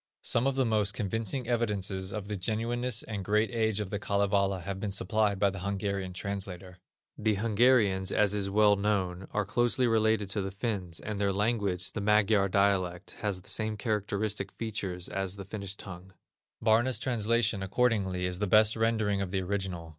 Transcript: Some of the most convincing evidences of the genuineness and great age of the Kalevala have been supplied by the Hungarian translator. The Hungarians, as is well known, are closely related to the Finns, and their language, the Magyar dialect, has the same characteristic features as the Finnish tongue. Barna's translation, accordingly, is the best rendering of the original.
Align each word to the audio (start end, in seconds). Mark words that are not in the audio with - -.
Some 0.23 0.47
of 0.47 0.55
the 0.55 0.65
most 0.65 0.95
convincing 0.95 1.47
evidences 1.47 2.11
of 2.11 2.27
the 2.27 2.35
genuineness 2.35 3.03
and 3.03 3.23
great 3.23 3.51
age 3.51 3.79
of 3.79 3.91
the 3.91 3.99
Kalevala 3.99 4.61
have 4.61 4.79
been 4.79 4.89
supplied 4.91 5.37
by 5.37 5.51
the 5.51 5.59
Hungarian 5.59 6.11
translator. 6.11 6.79
The 7.19 7.35
Hungarians, 7.35 8.11
as 8.11 8.33
is 8.33 8.49
well 8.49 8.75
known, 8.75 9.27
are 9.29 9.45
closely 9.45 9.85
related 9.85 10.27
to 10.29 10.41
the 10.41 10.49
Finns, 10.49 10.99
and 10.99 11.21
their 11.21 11.31
language, 11.31 11.91
the 11.91 12.01
Magyar 12.01 12.49
dialect, 12.49 13.17
has 13.21 13.41
the 13.41 13.47
same 13.49 13.77
characteristic 13.77 14.51
features 14.53 15.07
as 15.07 15.35
the 15.35 15.45
Finnish 15.45 15.75
tongue. 15.75 16.13
Barna's 16.65 16.97
translation, 16.97 17.61
accordingly, 17.61 18.25
is 18.25 18.39
the 18.39 18.47
best 18.47 18.75
rendering 18.75 19.21
of 19.21 19.29
the 19.29 19.43
original. 19.43 19.89